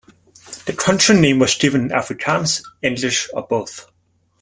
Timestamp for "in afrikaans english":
1.81-3.29